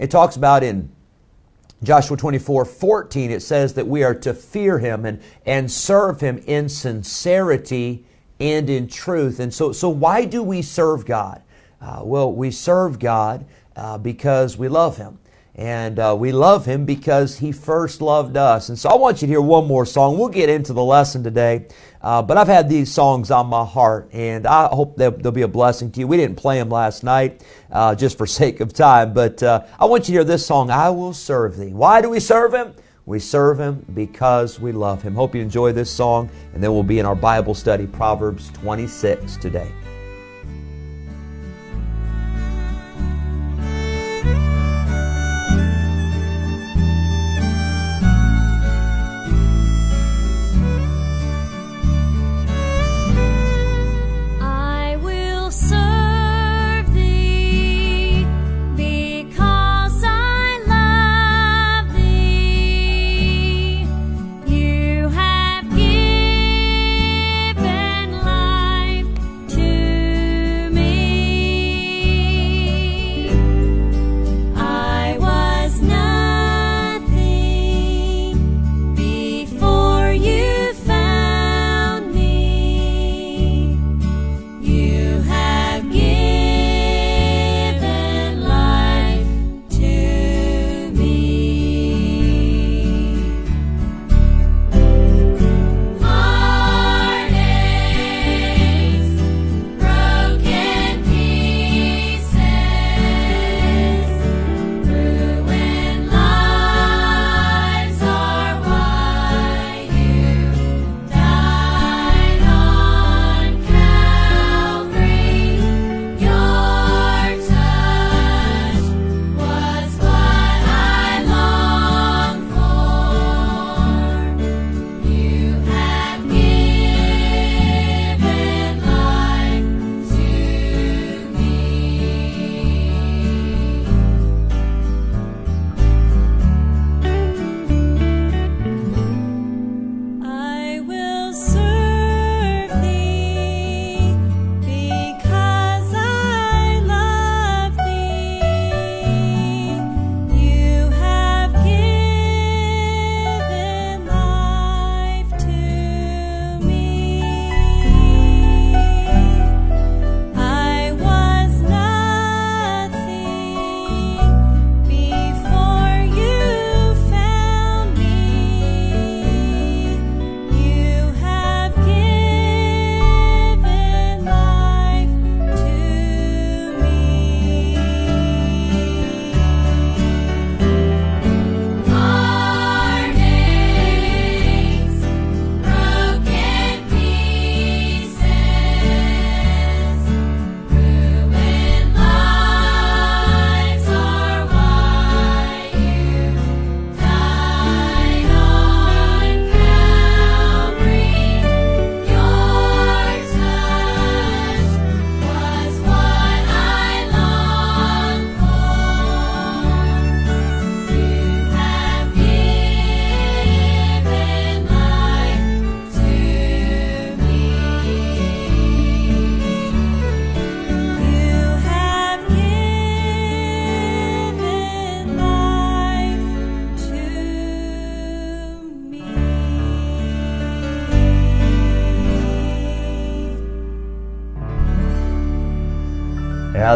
It 0.00 0.10
talks 0.10 0.34
about 0.34 0.64
in 0.64 0.90
Joshua 1.82 2.16
24, 2.16 2.64
14, 2.64 3.30
it 3.30 3.40
says 3.40 3.74
that 3.74 3.86
we 3.86 4.02
are 4.02 4.14
to 4.14 4.34
fear 4.34 4.78
him 4.78 5.04
and, 5.04 5.20
and 5.46 5.70
serve 5.70 6.20
him 6.20 6.38
in 6.46 6.68
sincerity 6.68 8.04
and 8.40 8.68
in 8.68 8.88
truth. 8.88 9.38
And 9.38 9.52
so, 9.52 9.72
so 9.72 9.88
why 9.88 10.24
do 10.24 10.42
we 10.42 10.62
serve 10.62 11.06
God? 11.06 11.42
Uh, 11.80 12.00
well, 12.02 12.32
we 12.32 12.50
serve 12.50 12.98
God 12.98 13.46
uh, 13.76 13.96
because 13.98 14.56
we 14.56 14.68
love 14.68 14.96
him. 14.96 15.18
And 15.58 15.98
uh, 15.98 16.14
we 16.16 16.30
love 16.30 16.64
him 16.64 16.84
because 16.84 17.36
he 17.36 17.50
first 17.50 18.00
loved 18.00 18.36
us. 18.36 18.68
And 18.68 18.78
so 18.78 18.88
I 18.88 18.94
want 18.94 19.20
you 19.20 19.26
to 19.26 19.32
hear 19.32 19.40
one 19.40 19.66
more 19.66 19.84
song. 19.84 20.16
We'll 20.16 20.28
get 20.28 20.48
into 20.48 20.72
the 20.72 20.84
lesson 20.84 21.24
today. 21.24 21.66
Uh, 22.00 22.22
but 22.22 22.36
I've 22.36 22.46
had 22.46 22.68
these 22.68 22.94
songs 22.94 23.32
on 23.32 23.48
my 23.48 23.64
heart, 23.64 24.08
and 24.12 24.46
I 24.46 24.68
hope 24.68 24.96
that 24.98 25.20
they'll 25.20 25.32
be 25.32 25.42
a 25.42 25.48
blessing 25.48 25.90
to 25.90 26.00
you. 26.00 26.06
We 26.06 26.16
didn't 26.16 26.36
play 26.36 26.58
them 26.58 26.68
last 26.68 27.02
night 27.02 27.44
uh, 27.72 27.96
just 27.96 28.16
for 28.16 28.26
sake 28.40 28.60
of 28.60 28.72
time, 28.72 29.12
but 29.12 29.42
uh, 29.42 29.64
I 29.80 29.86
want 29.86 30.04
you 30.04 30.06
to 30.06 30.12
hear 30.12 30.24
this 30.24 30.46
song, 30.46 30.70
I 30.70 30.90
Will 30.90 31.12
Serve 31.12 31.56
Thee. 31.56 31.72
Why 31.72 32.00
do 32.00 32.08
we 32.08 32.20
serve 32.20 32.54
Him? 32.54 32.72
We 33.04 33.18
serve 33.18 33.58
Him 33.58 33.84
because 33.94 34.60
we 34.60 34.70
love 34.70 35.02
Him. 35.02 35.16
Hope 35.16 35.34
you 35.34 35.42
enjoy 35.42 35.72
this 35.72 35.90
song, 35.90 36.30
and 36.54 36.62
then 36.62 36.72
we'll 36.72 36.84
be 36.84 37.00
in 37.00 37.06
our 37.06 37.16
Bible 37.16 37.54
study, 37.54 37.88
Proverbs 37.88 38.50
26 38.50 39.36
today. 39.38 39.72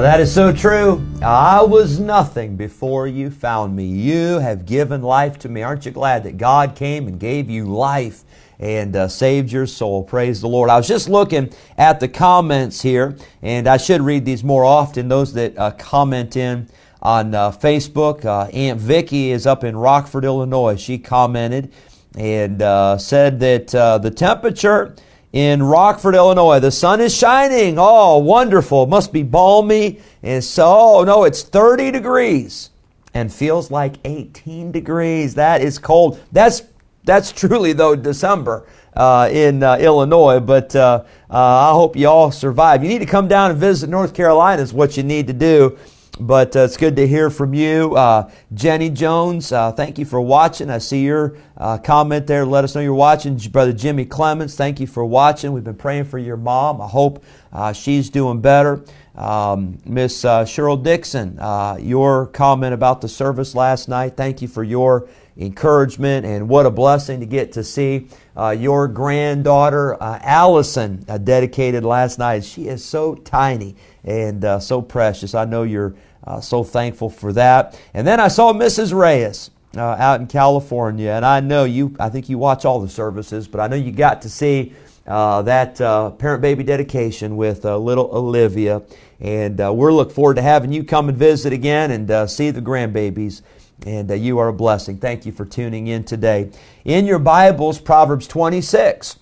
That 0.03 0.19
is 0.19 0.35
so 0.35 0.53
true. 0.53 1.01
I 1.23 1.63
was 1.63 2.01
nothing 2.01 2.57
before 2.57 3.07
you 3.07 3.31
found 3.31 3.77
me. 3.77 3.85
You 3.85 4.41
have 4.41 4.67
given 4.67 5.01
life 5.01 5.39
to 5.41 5.49
me. 5.49 5.63
Aren't 5.63 5.87
you 5.87 5.93
glad 5.93 6.25
that 6.25 6.39
God 6.39 6.75
came 6.75 7.07
and 7.07 7.21
gave 7.21 7.49
you 7.49 7.67
life 7.67 8.25
and 8.59 8.97
uh, 8.97 9.07
saved 9.07 9.53
your 9.53 9.65
soul? 9.65 10.03
Praise 10.03 10.41
the 10.41 10.49
Lord. 10.49 10.71
I 10.71 10.77
was 10.77 10.89
just 10.89 11.09
looking 11.09 11.53
at 11.79 12.01
the 12.01 12.09
comments 12.09 12.83
here, 12.83 13.17
and 13.43 13.69
I 13.69 13.77
should 13.77 14.01
read 14.01 14.25
these 14.25 14.43
more 14.43 14.65
often. 14.65 15.07
Those 15.07 15.35
that 15.35 15.57
uh, 15.57 15.71
comment 15.71 16.37
in 16.37 16.69
on 17.01 17.33
uh, 17.33 17.53
Facebook. 17.53 18.25
Uh, 18.25 18.51
Aunt 18.53 18.81
Vicky 18.81 19.31
is 19.31 19.47
up 19.47 19.63
in 19.63 19.77
Rockford, 19.77 20.25
Illinois. 20.25 20.75
She 20.75 20.99
commented 20.99 21.73
and 22.19 22.61
uh, 22.61 22.99
said 22.99 23.39
that 23.39 23.73
uh, 23.73 23.99
the 23.99 24.11
temperature 24.11 24.97
in 25.33 25.63
Rockford, 25.63 26.15
Illinois. 26.15 26.61
The 26.61 26.71
sun 26.71 27.01
is 27.01 27.15
shining. 27.15 27.77
Oh, 27.79 28.19
wonderful. 28.19 28.85
It 28.85 28.89
must 28.89 29.13
be 29.13 29.23
balmy. 29.23 30.01
And 30.23 30.45
so, 30.45 30.65
oh, 30.67 31.05
no, 31.05 31.25
it's 31.25 31.43
30 31.43 31.91
degrees 31.91 32.71
and 33.15 33.33
feels 33.33 33.71
like 33.71 33.97
18 34.05 34.73
degrees. 34.73 35.35
That 35.35 35.63
is 35.63 35.79
cold. 35.79 36.21
That's, 36.33 36.63
that's 37.05 37.33
truly, 37.33 37.73
though, 37.73 37.97
December. 37.97 38.67
Uh, 38.95 39.27
in 39.33 39.63
uh, 39.63 39.79
Illinois, 39.79 40.39
but 40.39 40.77
uh, 40.77 41.03
uh 41.31 41.71
I 41.71 41.73
hope 41.73 41.97
you 41.97 42.09
all 42.09 42.31
survive. 42.31 42.83
You 42.83 42.91
need 42.91 42.99
to 42.99 43.07
come 43.07 43.27
down 43.27 43.51
and 43.51 43.59
visit 43.59 43.89
North 43.89 44.13
Carolina, 44.13 44.61
is 44.61 44.75
what 44.75 44.99
you 44.99 45.03
need 45.03 45.29
to 45.29 45.33
do. 45.33 45.79
But 46.21 46.55
uh, 46.55 46.61
it's 46.61 46.77
good 46.77 46.97
to 46.97 47.07
hear 47.07 47.31
from 47.31 47.55
you. 47.55 47.97
Uh, 47.97 48.31
Jenny 48.53 48.91
Jones, 48.91 49.51
uh, 49.51 49.73
thank 49.73 49.99
you 49.99 50.05
for 50.05 50.21
watching. 50.21 50.69
I 50.69 50.79
see 50.79 51.05
your 51.05 51.39
uh, 51.57 51.79
comment 51.79 52.27
there. 52.27 52.45
Let 52.45 52.65
us 52.65 52.75
know 52.75 52.83
you're 52.83 52.93
watching. 52.93 53.37
Brother 53.37 53.73
Jimmy 53.73 54.05
Clements, 54.05 54.55
thank 54.55 54.79
you 54.79 54.87
for 54.87 55.05
watching. 55.07 55.53
We've 55.53 55.65
been 55.65 55.75
praying 55.75 56.05
for 56.05 56.19
your 56.19 56.37
mom. 56.37 56.83
I 56.83 56.87
hope 56.87 57.25
uh, 57.51 57.73
she's 57.73 58.11
doing 58.11 58.43
better. 58.43 58.85
Um, 59.15 59.79
Miss 59.87 60.25
uh, 60.25 60.45
Cheryl 60.45 60.83
Dixon, 60.83 61.39
your 61.83 62.27
comment 62.27 62.75
about 62.75 63.01
the 63.01 63.09
service 63.09 63.55
last 63.55 63.89
night, 63.89 64.17
thank 64.17 64.43
you 64.43 64.49
for 64.49 64.63
your 64.63 65.09
encouragement 65.37 66.27
and 66.27 66.49
what 66.49 66.67
a 66.67 66.71
blessing 66.71 67.21
to 67.21 67.27
get 67.27 67.53
to 67.53 67.65
see 67.65 68.09
your 68.57 68.89
granddaughter, 68.89 69.97
Allison, 70.01 71.05
dedicated 71.25 71.85
last 71.85 72.19
night. 72.19 72.45
She 72.45 72.69
is 72.69 72.85
so 72.85 73.15
tiny 73.15 73.77
and 74.05 74.45
uh, 74.45 74.59
so 74.59 74.83
precious. 74.83 75.35
I 75.35 75.45
know 75.45 75.63
you're 75.63 75.95
uh, 76.25 76.41
so 76.41 76.65
thankful 76.65 77.11
for 77.11 77.33
that. 77.33 77.79
And 77.95 78.07
then 78.07 78.21
I 78.21 78.29
saw 78.29 78.53
Mrs. 78.53 78.97
Reyes. 78.97 79.51
Uh, 79.75 79.97
out 79.99 80.21
in 80.21 80.27
California, 80.27 81.13
and 81.13 81.25
I 81.25 81.41
know 81.41 81.65
you. 81.65 81.97
I 81.99 82.11
think 82.11 82.29
you 82.29 82.37
watch 82.37 82.67
all 82.67 82.79
the 82.79 82.91
services, 82.91 83.49
but 83.49 83.59
I 83.59 83.69
know 83.69 83.77
you 83.77 83.91
got 83.91 84.21
to 84.21 84.29
see 84.29 84.75
uh, 85.07 85.41
that 85.41 85.81
uh, 85.81 86.11
parent-baby 86.11 86.63
dedication 86.63 87.39
with 87.39 87.65
uh, 87.65 87.79
little 87.79 88.15
Olivia, 88.15 88.83
and 89.19 89.59
we're 89.59 89.95
looking 89.95 90.15
forward 90.15 90.35
to 90.35 90.43
having 90.43 90.75
you 90.75 90.85
come 90.85 91.09
and 91.09 91.17
visit 91.17 91.55
again 91.55 91.91
and 91.91 92.31
see 92.31 92.51
the 92.51 92.61
grandbabies. 92.61 93.41
And 93.85 94.11
you 94.11 94.39
are 94.39 94.49
a 94.49 94.53
blessing. 94.53 94.99
Thank 94.99 95.27
you 95.27 95.33
for 95.33 95.45
tuning 95.45 95.89
in 95.89 96.05
today. 96.05 96.51
In 96.85 97.05
your 97.05 97.19
Bibles, 97.19 97.81
Proverbs 97.81 98.29
26. 98.29 99.19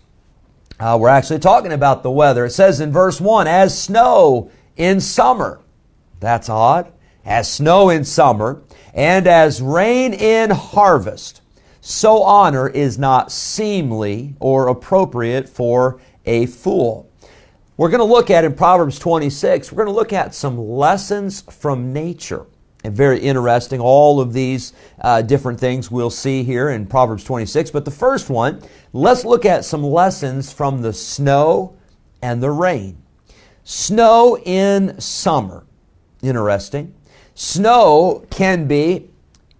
Uh, 0.79 0.99
we're 1.01 1.09
actually 1.09 1.39
talking 1.39 1.73
about 1.73 2.03
the 2.03 2.11
weather. 2.11 2.45
It 2.45 2.51
says 2.51 2.79
in 2.81 2.93
verse 2.93 3.21
1 3.21 3.47
As 3.47 3.81
snow 3.81 4.51
in 4.77 5.01
summer. 5.01 5.61
That's 6.21 6.51
odd. 6.51 6.93
As 7.25 7.51
snow 7.51 7.89
in 7.89 8.05
summer 8.05 8.63
and 8.93 9.27
as 9.27 9.63
rain 9.63 10.13
in 10.13 10.51
harvest, 10.51 11.41
so 11.81 12.23
honor 12.23 12.69
is 12.69 12.99
not 12.99 13.33
seemly 13.33 14.35
or 14.41 14.69
appropriate 14.69 15.49
for 15.49 16.01
a 16.27 16.47
fool. 16.47 17.11
We're 17.77 17.89
going 17.89 18.01
to 18.01 18.05
look 18.05 18.31
at 18.31 18.45
in 18.45 18.55
Proverbs 18.55 18.99
26, 18.99 19.73
we're 19.73 19.85
going 19.85 19.95
to 19.95 19.99
look 19.99 20.13
at 20.13 20.35
some 20.35 20.59
lessons 20.59 21.41
from 21.41 21.95
nature. 21.95 22.45
And 22.83 22.97
very 22.97 23.21
interesting, 23.21 23.79
all 23.79 24.21
of 24.21 24.33
these 24.33 24.73
uh, 25.03 25.23
different 25.23 25.61
things 25.61 25.91
we'll 25.91 26.11
see 26.11 26.43
here 26.43 26.71
in 26.71 26.87
Proverbs 26.87 27.25
26. 27.25 27.71
But 27.71 27.85
the 27.85 27.91
first 27.91 28.31
one, 28.31 28.63
let's 28.93 29.25
look 29.25 29.45
at 29.45 29.65
some 29.65 29.83
lessons 29.83 30.53
from 30.53 30.81
the 30.81 30.93
snow 30.93 31.77
and 32.23 32.43
the 32.43 32.51
rain. 32.51 32.97
Snow 33.65 34.39
in 34.45 34.99
summer. 34.99 35.67
Interesting. 36.23 36.95
Snow 37.35 38.25
can 38.31 38.67
be, 38.67 39.11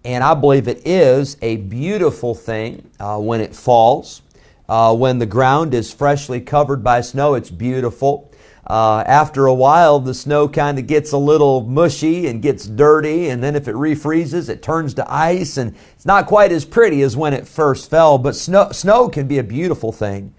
and 0.03 0.23
I 0.23 0.33
believe 0.33 0.67
it 0.67 0.85
is, 0.85 1.37
a 1.41 1.57
beautiful 1.57 2.33
thing 2.33 2.89
uh, 2.99 3.19
when 3.19 3.39
it 3.39 3.55
falls. 3.55 4.21
Uh, 4.67 4.95
when 4.95 5.19
the 5.19 5.25
ground 5.25 5.73
is 5.73 5.93
freshly 5.93 6.41
covered 6.41 6.83
by 6.83 7.01
snow, 7.01 7.35
it's 7.35 7.51
beautiful. 7.51 8.30
Uh, 8.67 9.03
after 9.07 9.47
a 9.47 9.53
while, 9.53 9.99
the 9.99 10.13
snow 10.13 10.47
kind 10.47 10.77
of 10.77 10.85
gets 10.85 11.11
a 11.11 11.17
little 11.17 11.61
mushy 11.61 12.27
and 12.27 12.41
gets 12.41 12.65
dirty, 12.65 13.29
and 13.29 13.43
then 13.43 13.55
if 13.55 13.67
it 13.67 13.75
refreezes, 13.75 14.49
it 14.49 14.61
turns 14.61 14.93
to 14.93 15.11
ice, 15.11 15.57
and 15.57 15.75
it's 15.93 16.05
not 16.05 16.27
quite 16.27 16.51
as 16.51 16.63
pretty 16.63 17.01
as 17.01 17.17
when 17.17 17.33
it 17.33 17.47
first 17.47 17.89
fell. 17.89 18.17
But 18.17 18.35
snow, 18.35 18.69
snow 18.71 19.09
can 19.09 19.27
be 19.27 19.39
a 19.39 19.43
beautiful 19.43 19.91
thing. 19.91 20.33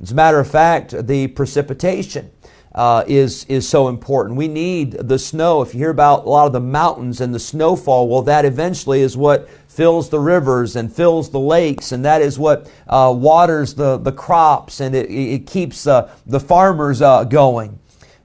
As 0.00 0.12
a 0.12 0.14
matter 0.14 0.38
of 0.38 0.48
fact, 0.48 1.06
the 1.06 1.26
precipitation 1.28 2.30
uh, 2.74 3.04
is, 3.06 3.44
is 3.44 3.68
so 3.68 3.88
important. 3.88 4.36
We 4.36 4.48
need 4.48 4.92
the 4.92 5.18
snow. 5.18 5.62
If 5.62 5.74
you 5.74 5.80
hear 5.80 5.90
about 5.90 6.26
a 6.26 6.28
lot 6.28 6.46
of 6.46 6.52
the 6.52 6.60
mountains 6.60 7.20
and 7.20 7.34
the 7.34 7.38
snowfall, 7.38 8.08
well, 8.08 8.22
that 8.22 8.44
eventually 8.44 9.00
is 9.00 9.16
what 9.16 9.48
fills 9.74 10.08
the 10.08 10.20
rivers 10.20 10.76
and 10.76 10.92
fills 10.92 11.30
the 11.30 11.40
lakes, 11.40 11.90
and 11.90 12.04
that 12.04 12.22
is 12.22 12.38
what 12.38 12.70
uh, 12.86 13.12
waters 13.16 13.74
the, 13.74 13.98
the 13.98 14.12
crops 14.12 14.80
and 14.80 14.94
it, 14.94 15.10
it 15.10 15.46
keeps 15.46 15.86
uh, 15.86 16.14
the 16.26 16.38
farmers 16.38 17.02
uh, 17.02 17.24
going. 17.24 17.78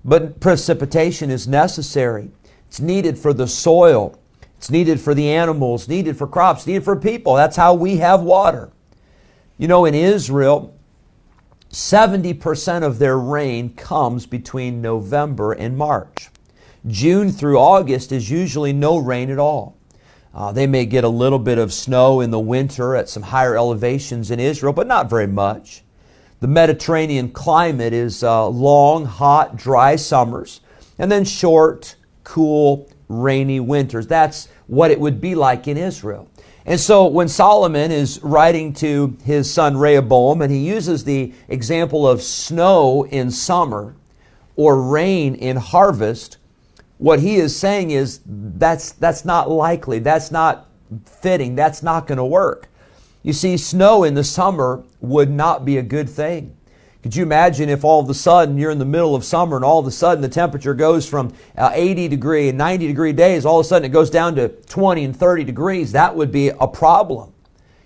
But 0.06 0.39
precipitation 0.39 1.32
is 1.32 1.48
necessary. 1.48 2.29
It's 2.68 2.79
needed 2.79 3.18
for 3.18 3.34
the 3.34 3.48
soil. 3.48 4.20
It's 4.58 4.70
needed 4.70 5.01
for 5.01 5.15
the 5.15 5.29
animals, 5.29 5.88
needed 5.88 6.18
for 6.18 6.27
crops, 6.27 6.68
needed 6.68 6.84
for 6.84 6.96
people. 6.96 7.34
That's 7.34 7.56
how 7.56 7.74
we 7.74 7.98
have 7.98 8.22
water. 8.22 8.70
You 9.58 9.68
know, 9.68 9.86
in 9.86 9.96
Israel, 9.96 10.75
70% 11.72 12.84
of 12.84 13.00
their 13.00 13.18
rain 13.18 13.74
comes 13.74 14.25
between 14.25 14.82
November 14.82 15.53
and 15.53 15.77
March. 15.77 16.29
June 16.88 17.32
through 17.32 17.58
August 17.58 18.12
is 18.12 18.29
usually 18.29 18.72
no 18.72 18.98
rain 18.98 19.32
at 19.32 19.39
all. 19.39 19.78
Uh, 20.33 20.51
they 20.51 20.67
may 20.67 20.86
get 20.86 21.03
a 21.03 21.09
little 21.09 21.39
bit 21.39 21.57
of 21.57 21.74
snow 21.74 22.21
in 22.21 22.31
the 22.31 22.39
winter 22.39 22.95
at 22.95 23.09
some 23.09 23.24
higher 23.24 23.57
elevations 23.57 24.29
in 24.29 24.39
Israel, 24.39 24.74
but 24.74 24.88
not 24.88 25.09
very 25.09 25.27
much. 25.27 25.83
The 26.39 26.48
Mediterranean 26.48 27.31
climate 27.31 27.93
is 27.93 28.24
uh, 28.24 28.48
long, 28.48 29.05
hot, 29.05 29.57
dry 29.57 29.95
summers, 29.95 30.62
and 30.98 31.12
then 31.12 31.25
short, 31.25 31.95
cool, 32.24 32.89
rainy 33.09 33.59
winters. 33.59 34.07
That's 34.07 34.48
what 34.67 34.91
it 34.91 35.00
would 35.00 35.19
be 35.19 35.36
like 35.36 35.67
in 35.67 35.77
Israel. 35.77 36.29
And 36.65 36.79
so 36.79 37.07
when 37.07 37.27
Solomon 37.27 37.91
is 37.91 38.19
writing 38.21 38.74
to 38.74 39.17
his 39.24 39.51
son 39.51 39.75
Rehoboam, 39.75 40.41
and 40.41 40.51
he 40.51 40.59
uses 40.59 41.03
the 41.03 41.33
example 41.48 42.07
of 42.07 42.21
snow 42.21 43.05
in 43.05 43.31
summer 43.31 43.95
or 44.55 44.81
rain 44.81 45.36
in 45.36 45.57
harvest, 45.57 46.38
what 47.00 47.22
he 47.22 47.38
is 47.38 47.56
saying 47.56 47.91
is 47.91 48.20
that's, 48.25 48.91
that's 48.91 49.24
not 49.24 49.50
likely. 49.50 50.00
That's 50.00 50.32
not 50.32 50.68
fitting. 51.06 51.56
That's 51.56 51.82
not 51.82 52.08
going 52.08 52.18
to 52.18 52.25
work. 52.25 52.68
You 53.24 53.32
see, 53.32 53.56
snow 53.56 54.03
in 54.03 54.15
the 54.15 54.24
summer 54.24 54.84
would 55.00 55.32
not 55.32 55.63
be 55.63 55.77
a 55.77 55.82
good 55.82 56.10
thing. 56.10 56.58
Could 57.01 57.16
you 57.16 57.24
imagine 57.24 57.70
if 57.70 57.85
all 57.85 58.01
of 58.01 58.09
a 58.09 58.14
sudden 58.14 58.57
you're 58.57 58.72
in 58.72 58.79
the 58.79 58.85
middle 58.85 59.16
of 59.16 59.24
summer 59.24 59.55
and 59.55 59.64
all 59.64 59.79
of 59.79 59.88
a 59.88 59.92
sudden 59.92 60.22
the 60.22 60.27
temperature 60.27 60.74
goes 60.74 61.07
from 61.07 61.33
uh, 61.57 61.72
80 61.74 62.09
degree 62.09 62.50
and 62.50 62.57
90 62.57 62.88
degree 62.88 63.14
days, 63.14 63.46
all 63.46 63.62
of 63.62 63.66
a 63.66 63.70
sudden 63.70 63.85
it 63.85 63.94
goes 63.94 64.09
down 64.09 64.35
to 64.35 64.50
20 64.50 65.05
and 65.05 65.16
30 65.16 65.46
degrees? 65.46 65.94
That 65.94 66.14
would 66.14 66.33
be 66.33 66.50
a 66.50 66.68
problem. 66.68 67.31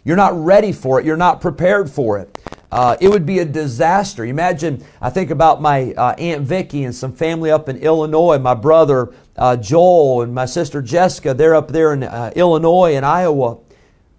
You're 0.04 0.17
not 0.17 0.34
ready 0.43 0.71
for 0.71 0.99
it. 0.99 1.06
You're 1.06 1.17
not 1.17 1.39
prepared 1.39 1.88
for 1.88 2.17
it. 2.17 2.39
Uh, 2.73 2.97
it 2.99 3.07
would 3.07 3.23
be 3.23 3.38
a 3.38 3.45
disaster. 3.45 4.25
Imagine, 4.25 4.83
I 4.99 5.12
think 5.12 5.29
about 5.29 5.62
my 5.62 5.93
uh, 5.93 6.15
Aunt 6.17 6.41
Vicky 6.41 6.86
and 6.86 6.95
some 6.95 7.13
family 7.13 7.51
up 7.51 7.69
in 7.69 7.77
Illinois, 7.77 8.39
my 8.39 8.55
brother 8.55 9.13
uh, 9.38 9.55
Joel 9.57 10.23
and 10.23 10.33
my 10.33 10.45
sister 10.45 10.81
Jessica, 10.81 11.36
they're 11.36 11.53
up 11.53 11.67
there 11.67 11.93
in 11.93 12.01
uh, 12.01 12.31
Illinois 12.36 12.95
and 12.95 13.05
Iowa. 13.05 13.59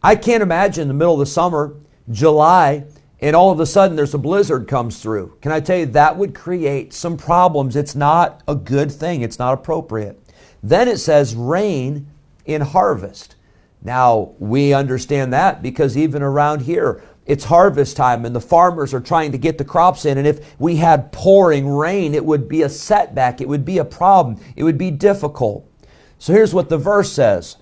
I 0.05 0.15
can't 0.15 0.41
imagine 0.41 0.87
the 0.87 0.95
middle 0.95 1.15
of 1.15 1.19
the 1.19 1.27
summer, 1.27 1.75
July, 2.13 2.85
and 3.19 3.35
all 3.35 3.51
of 3.51 3.59
a 3.59 3.67
sudden 3.67 3.97
there's 3.97 4.15
a 4.15 4.19
blizzard 4.19 4.69
comes 4.69 5.03
through. 5.03 5.37
Can 5.41 5.51
I 5.51 5.59
tell 5.59 5.79
you 5.79 5.87
that 5.87 6.17
would 6.17 6.33
create 6.33 6.93
some 6.93 7.17
problems? 7.17 7.75
It's 7.75 7.97
not 7.97 8.45
a 8.47 8.55
good 8.55 8.93
thing. 8.93 9.23
It's 9.23 9.41
not 9.41 9.55
appropriate. 9.55 10.21
Then 10.63 10.87
it 10.87 10.99
says 10.99 11.35
rain 11.35 12.07
in 12.45 12.61
harvest. 12.61 13.35
Now, 13.83 14.33
we 14.39 14.73
understand 14.73 15.33
that 15.33 15.61
because 15.61 15.97
even 15.97 16.23
around 16.23 16.61
here, 16.63 17.03
it's 17.27 17.45
harvest 17.45 17.97
time 17.97 18.25
and 18.25 18.35
the 18.35 18.41
farmers 18.41 18.93
are 18.93 19.01
trying 19.01 19.33
to 19.33 19.39
get 19.39 19.59
the 19.59 19.65
crops 19.65 20.05
in. 20.05 20.19
And 20.19 20.27
if 20.27 20.59
we 20.61 20.77
had 20.77 21.13
pouring 21.13 21.69
rain, 21.69 22.15
it 22.15 22.25
would 22.25 22.49
be 22.49 22.63
a 22.63 22.69
setback. 22.69 23.41
It 23.41 23.49
would 23.49 23.65
be 23.65 23.79
a 23.79 23.85
problem. 23.85 24.39
It 24.57 24.65
would 24.65 24.79
be 24.79 24.91
difficult. 24.91 25.71
So 26.19 26.33
here's 26.33 26.55
what 26.55 26.69
the 26.69 26.79
verse 26.79 27.13
says 27.13 27.57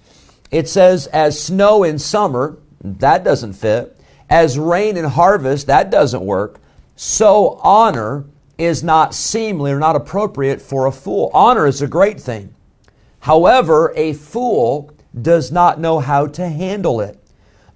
it 0.51 0.69
says, 0.69 1.07
as 1.09 1.43
snow 1.43 1.85
in 1.85 1.99
summer, 1.99 2.59
that 2.81 3.25
doesn't 3.25 3.55
fit 3.55 3.99
as 4.33 4.59
rain 4.59 4.97
in 4.97 5.05
harvest, 5.05 5.67
that 5.67 5.91
doesn't 5.91 6.25
work. 6.25 6.59
So 6.97 7.61
honor 7.63 8.25
is 8.57 8.83
not 8.83 9.15
seemly 9.15 9.71
or 9.71 9.79
not 9.79 9.95
appropriate 9.95 10.63
for 10.63 10.87
a 10.87 10.93
fool. 10.93 11.31
Honor 11.35 11.67
is 11.67 11.83
a 11.83 11.87
great 11.87 12.19
thing. 12.19 12.55
However, 13.21 13.93
a 13.95 14.15
fool 14.15 14.91
does 15.21 15.53
not 15.53 15.79
know 15.79 15.99
how 15.99 16.27
to 16.29 16.49
handle 16.49 17.03
it. 17.03 17.22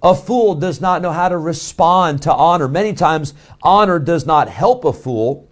A 0.03 0.13
fool 0.13 0.55
does 0.55 0.79
not 0.79 1.01
know 1.01 1.11
how 1.11 1.29
to 1.29 1.37
respond 1.37 2.21
to 2.21 2.33
honor. 2.33 2.67
Many 2.67 2.93
times, 2.93 3.33
honor 3.63 3.99
does 3.99 4.25
not 4.25 4.47
help 4.47 4.85
a 4.85 4.93
fool, 4.93 5.47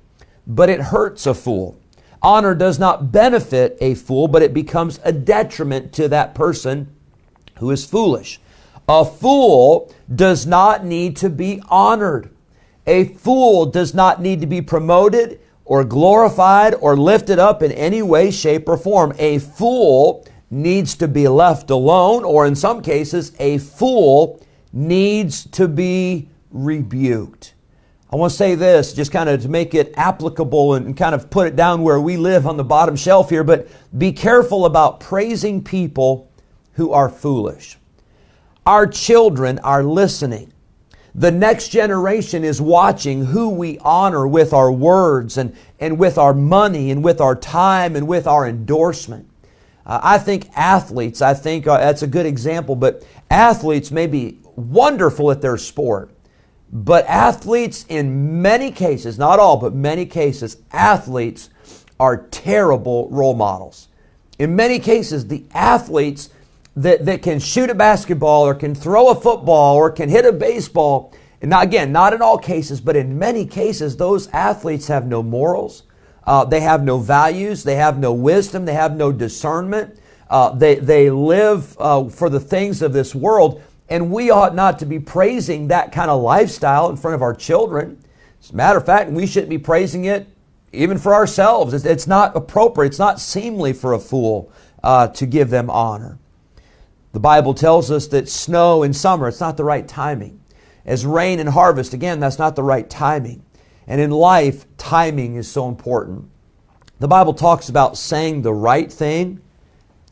but 0.46 0.70
it 0.70 0.80
hurts 0.80 1.26
a 1.26 1.34
fool. 1.34 1.80
Honor 2.22 2.56
does 2.56 2.80
not 2.80 3.12
benefit 3.12 3.78
a 3.82 3.96
fool, 3.96 4.28
but 4.28 4.42
it 4.42 4.54
becomes 4.54 5.00
a 5.04 5.12
detriment 5.12 5.94
to 5.94 6.08
that 6.10 6.36
person 6.36 6.96
who 7.60 7.72
is 7.72 7.86
foolish. 7.86 8.40
A 8.88 9.04
fool 9.04 9.94
does 10.14 10.46
not 10.46 10.86
need 10.86 11.16
to 11.18 11.30
be 11.30 11.62
honored. 11.70 12.30
A 12.86 13.06
fool 13.06 13.66
does 13.66 13.94
not 13.94 14.22
need 14.22 14.42
to 14.42 14.48
be 14.48 14.62
promoted 14.62 15.40
or 15.66 15.84
glorified 15.84 16.76
or 16.76 16.96
lifted 16.96 17.40
up 17.40 17.64
in 17.64 17.72
any 17.72 18.04
way, 18.04 18.30
shape, 18.30 18.70
or 18.70 18.78
form. 18.78 19.14
A 19.18 19.40
fool 19.40 20.26
needs 20.56 20.96
to 20.96 21.08
be 21.08 21.28
left 21.28 21.70
alone, 21.70 22.24
or 22.24 22.46
in 22.46 22.56
some 22.56 22.82
cases, 22.82 23.34
a 23.40 23.58
fool 23.58 24.42
needs 24.72 25.46
to 25.48 25.68
be 25.68 26.30
rebuked. 26.52 27.54
I 28.12 28.16
want 28.16 28.32
to 28.32 28.38
say 28.38 28.56
this 28.56 28.94
just 28.94 29.12
kind 29.12 29.28
of 29.28 29.42
to 29.42 29.50
make 29.50 29.74
it 29.74 29.94
applicable 29.98 30.76
and 30.76 30.96
kind 30.96 31.14
of 31.14 31.30
put 31.30 31.48
it 31.48 31.56
down 31.56 31.82
where 31.82 32.00
we 32.00 32.16
live 32.16 32.48
on 32.48 32.56
the 32.56 32.64
bottom 32.64 32.96
shelf 32.96 33.30
here, 33.30 33.44
but 33.44 33.68
be 33.98 34.14
careful 34.14 34.66
about 34.66 35.02
praising 35.02 35.62
people 35.62 36.32
who 36.74 36.92
are 36.94 37.10
foolish. 37.10 37.78
Our 38.66 38.88
children 38.88 39.60
are 39.60 39.84
listening. 39.84 40.54
The 41.14 41.32
next 41.32 41.70
generation 41.70 42.44
is 42.44 42.62
watching 42.62 43.26
who 43.26 43.50
we 43.50 43.78
honor 43.80 44.28
with 44.28 44.54
our 44.54 44.72
words 44.72 45.38
and, 45.38 45.56
and 45.80 46.00
with 46.00 46.18
our 46.18 46.34
money 46.34 46.92
and 46.92 47.04
with 47.04 47.20
our 47.20 47.36
time 47.36 47.96
and 47.96 48.08
with 48.08 48.28
our 48.28 48.48
endorsement. 48.48 49.28
Uh, 49.86 50.00
I 50.02 50.18
think 50.18 50.50
athletes, 50.56 51.22
I 51.22 51.34
think 51.34 51.68
uh, 51.68 51.78
that's 51.78 52.02
a 52.02 52.08
good 52.08 52.26
example, 52.26 52.76
but 52.76 53.06
athletes 53.30 53.92
may 53.92 54.08
be 54.08 54.40
wonderful 54.56 55.32
at 55.32 55.42
their 55.42 55.58
sport. 55.58 56.12
But 56.72 57.06
athletes, 57.06 57.86
in 57.88 58.42
many 58.42 58.72
cases, 58.72 59.20
not 59.20 59.40
all, 59.40 59.58
but 59.58 59.74
many 59.74 60.06
cases, 60.06 60.58
athletes 60.72 61.50
are 62.00 62.28
terrible 62.28 63.08
role 63.10 63.36
models. 63.36 63.88
In 64.40 64.56
many 64.56 64.80
cases, 64.80 65.28
the 65.28 65.46
athletes 65.54 66.30
that, 66.76 67.06
that 67.06 67.22
can 67.22 67.40
shoot 67.40 67.70
a 67.70 67.76
basketball 67.76 68.46
or 68.46 68.56
can 68.56 68.76
throw 68.76 69.10
a 69.10 69.16
football 69.16 69.76
or 69.76 69.90
can 69.92 70.10
hit 70.10 70.26
a 70.26 70.34
baseball, 70.34 71.14
and 71.42 71.50
not, 71.50 71.64
again, 71.64 71.92
not 71.92 72.14
in 72.14 72.22
all 72.22 72.38
cases, 72.38 72.82
but 72.82 72.96
in 72.96 73.18
many 73.18 73.46
cases, 73.46 73.96
those 73.96 74.28
athletes 74.30 74.88
have 74.88 75.06
no 75.06 75.22
morals. 75.22 75.84
Uh, 76.26 76.46
they 76.46 76.62
have 76.62 76.84
no 76.84 76.98
values. 76.98 77.64
They 77.64 77.76
have 77.76 78.00
no 78.00 78.14
wisdom. 78.14 78.66
They 78.66 78.74
have 78.74 78.96
no 78.96 79.12
discernment. 79.12 80.00
Uh, 80.30 80.50
they, 80.50 80.76
they 80.76 81.10
live 81.10 81.76
uh, 81.80 82.10
for 82.10 82.30
the 82.30 82.40
things 82.40 82.82
of 82.82 82.94
this 82.94 83.14
world. 83.14 83.62
And 83.90 84.12
we 84.12 84.32
ought 84.32 84.56
not 84.56 84.80
to 84.80 84.86
be 84.86 85.00
praising 85.00 85.68
that 85.68 85.92
kind 85.92 86.10
of 86.10 86.22
lifestyle 86.22 86.90
in 86.90 86.98
front 86.98 87.16
of 87.16 87.22
our 87.22 87.36
children. 87.36 88.04
As 88.42 88.50
a 88.50 88.56
matter 88.56 88.78
of 88.78 88.86
fact, 88.86 89.12
we 89.12 89.28
shouldn't 89.28 89.50
be 89.50 89.60
praising 89.60 90.06
it 90.06 90.28
even 90.72 90.98
for 90.98 91.14
ourselves. 91.14 91.74
It's, 91.74 91.86
it's 91.86 92.08
not 92.08 92.36
appropriate, 92.36 92.90
it's 92.90 93.00
not 93.00 93.20
seemly 93.20 93.74
for 93.74 93.94
a 93.94 94.00
fool 94.00 94.52
uh, 94.84 95.08
to 95.10 95.26
give 95.26 95.50
them 95.50 95.70
honor. 95.70 96.18
The 97.14 97.20
Bible 97.20 97.54
tells 97.54 97.92
us 97.92 98.08
that 98.08 98.28
snow 98.28 98.84
in 98.84 98.94
summer, 98.94 99.28
it's 99.28 99.40
not 99.40 99.58
the 99.58 99.64
right 99.64 99.88
timing. 99.88 100.42
As 100.86 101.06
rain 101.06 101.40
in 101.40 101.48
harvest, 101.48 101.94
again, 101.94 102.20
that's 102.20 102.38
not 102.38 102.56
the 102.56 102.64
right 102.64 102.90
timing. 102.90 103.44
And 103.88 104.02
in 104.02 104.12
life, 104.12 104.66
timing 104.78 105.36
is 105.36 105.50
so 105.50 105.68
important. 105.68 106.30
The 107.00 107.08
Bible 107.08 107.34
talks 107.34 107.70
about 107.70 107.98
saying 107.98 108.42
the 108.42 108.54
right 108.54 108.92
thing 108.92 109.42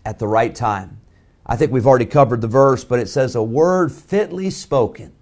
at 0.05 0.19
the 0.19 0.27
right 0.27 0.53
time. 0.53 0.99
I 1.45 1.55
think 1.55 1.71
we've 1.71 1.87
already 1.87 2.05
covered 2.05 2.41
the 2.41 2.47
verse, 2.47 2.83
but 2.83 2.99
it 2.99 3.09
says, 3.09 3.35
A 3.35 3.43
word 3.43 3.91
fitly 3.91 4.49
spoken 4.49 5.13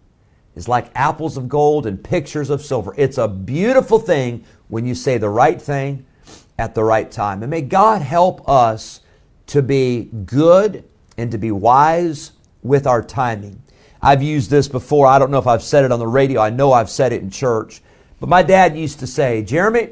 is 0.55 0.67
like 0.67 0.91
apples 0.95 1.37
of 1.37 1.47
gold 1.47 1.85
and 1.85 2.03
pictures 2.03 2.49
of 2.49 2.61
silver. 2.61 2.93
It's 2.97 3.17
a 3.17 3.27
beautiful 3.27 3.99
thing 3.99 4.43
when 4.67 4.85
you 4.85 4.95
say 4.95 5.17
the 5.17 5.29
right 5.29 5.61
thing 5.61 6.05
at 6.57 6.75
the 6.75 6.83
right 6.83 7.09
time. 7.09 7.41
And 7.41 7.49
may 7.49 7.61
God 7.61 8.01
help 8.01 8.47
us 8.47 9.01
to 9.47 9.61
be 9.61 10.09
good 10.25 10.83
and 11.17 11.31
to 11.31 11.37
be 11.37 11.51
wise 11.51 12.33
with 12.63 12.85
our 12.85 13.01
timing. 13.01 13.61
I've 14.01 14.23
used 14.23 14.49
this 14.49 14.67
before. 14.67 15.07
I 15.07 15.19
don't 15.19 15.31
know 15.31 15.37
if 15.37 15.47
I've 15.47 15.63
said 15.63 15.85
it 15.85 15.91
on 15.91 15.99
the 15.99 16.07
radio. 16.07 16.41
I 16.41 16.49
know 16.49 16.73
I've 16.73 16.89
said 16.89 17.13
it 17.13 17.21
in 17.21 17.29
church. 17.29 17.81
But 18.21 18.29
my 18.29 18.43
dad 18.43 18.77
used 18.77 18.99
to 18.99 19.07
say, 19.07 19.41
Jeremy, 19.41 19.89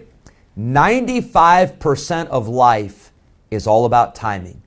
95% 0.58 2.28
of 2.28 2.48
life 2.48 3.12
is 3.50 3.66
all 3.66 3.86
about 3.86 4.14
timing. 4.14 4.62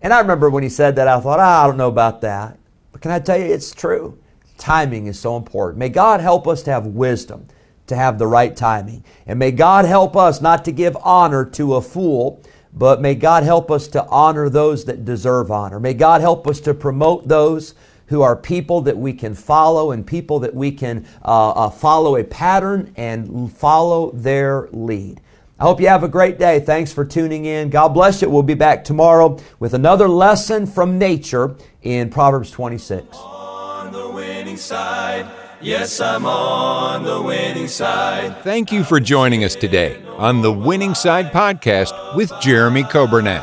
And 0.00 0.14
I 0.14 0.20
remember 0.20 0.48
when 0.48 0.62
he 0.62 0.68
said 0.68 0.94
that, 0.96 1.08
I 1.08 1.18
thought, 1.18 1.40
ah, 1.40 1.64
I 1.64 1.66
don't 1.66 1.76
know 1.76 1.88
about 1.88 2.20
that. 2.20 2.56
But 2.92 3.00
can 3.00 3.10
I 3.10 3.18
tell 3.18 3.36
you, 3.36 3.46
it's 3.46 3.72
true. 3.72 4.16
Timing 4.56 5.08
is 5.08 5.18
so 5.18 5.36
important. 5.36 5.80
May 5.80 5.88
God 5.88 6.20
help 6.20 6.46
us 6.46 6.62
to 6.62 6.70
have 6.70 6.86
wisdom, 6.86 7.48
to 7.88 7.96
have 7.96 8.20
the 8.20 8.26
right 8.28 8.54
timing. 8.54 9.02
And 9.26 9.36
may 9.36 9.50
God 9.50 9.84
help 9.84 10.16
us 10.16 10.40
not 10.40 10.64
to 10.66 10.72
give 10.72 10.96
honor 10.98 11.44
to 11.44 11.74
a 11.74 11.82
fool, 11.82 12.40
but 12.72 13.00
may 13.00 13.16
God 13.16 13.42
help 13.42 13.68
us 13.72 13.88
to 13.88 14.06
honor 14.06 14.48
those 14.48 14.84
that 14.84 15.04
deserve 15.04 15.50
honor. 15.50 15.80
May 15.80 15.94
God 15.94 16.20
help 16.20 16.46
us 16.46 16.60
to 16.60 16.72
promote 16.72 17.26
those 17.26 17.74
who 18.08 18.22
are 18.22 18.36
people 18.36 18.80
that 18.82 18.96
we 18.96 19.12
can 19.12 19.34
follow 19.34 19.92
and 19.92 20.06
people 20.06 20.38
that 20.40 20.54
we 20.54 20.70
can 20.70 21.06
uh, 21.24 21.50
uh, 21.50 21.70
follow 21.70 22.16
a 22.16 22.24
pattern 22.24 22.92
and 22.96 23.52
follow 23.52 24.10
their 24.12 24.68
lead. 24.72 25.20
I 25.60 25.64
hope 25.64 25.80
you 25.80 25.88
have 25.88 26.04
a 26.04 26.08
great 26.08 26.38
day. 26.38 26.60
Thanks 26.60 26.92
for 26.92 27.04
tuning 27.04 27.44
in. 27.44 27.70
God 27.70 27.88
bless 27.88 28.22
you. 28.22 28.30
We'll 28.30 28.44
be 28.44 28.54
back 28.54 28.84
tomorrow 28.84 29.38
with 29.58 29.74
another 29.74 30.08
lesson 30.08 30.66
from 30.66 30.98
nature 30.98 31.56
in 31.82 32.10
Proverbs 32.10 32.50
26. 32.52 33.16
On 33.16 33.92
the 33.92 34.08
winning 34.08 34.56
side. 34.56 35.28
Yes, 35.60 36.00
I'm 36.00 36.24
on 36.24 37.02
the 37.02 37.20
winning 37.20 37.66
side. 37.66 38.44
Thank 38.44 38.70
you 38.70 38.84
for 38.84 39.00
joining 39.00 39.42
us 39.42 39.56
today 39.56 40.00
on 40.16 40.40
the 40.40 40.52
Winning 40.52 40.94
Side 40.94 41.32
Podcast 41.32 42.14
with 42.14 42.32
Jeremy 42.40 42.84
Coburnett, 42.84 43.42